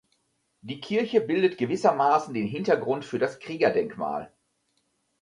Die 0.61 0.79
Kirche 0.79 1.21
bildet 1.21 1.59
gewissermaßen 1.59 2.33
den 2.33 2.47
Hintergrund 2.47 3.05
für 3.05 3.19
das 3.19 3.37
Kriegerdenkmal. 3.37 4.33